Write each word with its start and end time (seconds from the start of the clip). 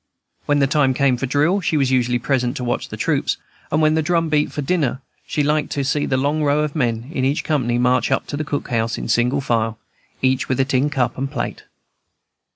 When 0.47 0.57
the 0.57 0.65
time 0.65 0.95
came 0.95 1.15
for 1.15 1.27
drill 1.27 1.61
she 1.61 1.77
was 1.77 1.91
usually 1.91 2.17
present 2.17 2.57
to 2.57 2.63
watch 2.63 2.89
the 2.89 2.97
troops; 2.97 3.37
and 3.71 3.83
when 3.83 3.93
the 3.93 4.01
drum 4.01 4.29
beat 4.29 4.51
for 4.51 4.63
dinner 4.63 4.99
she 5.27 5.43
liked 5.43 5.69
to 5.73 5.83
see 5.83 6.07
the 6.07 6.17
long 6.17 6.41
row 6.43 6.61
of 6.61 6.75
men 6.75 7.11
in 7.13 7.23
each 7.23 7.43
company 7.43 7.77
march 7.77 8.09
up 8.11 8.25
to 8.25 8.35
the 8.35 8.43
cookhouse, 8.43 8.97
in 8.97 9.07
single 9.07 9.41
file, 9.41 9.77
each 10.23 10.49
with 10.49 10.67
tin 10.67 10.89
cup 10.89 11.19
and 11.19 11.29
plate. 11.29 11.65